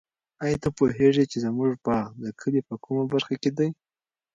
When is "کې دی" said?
3.41-3.69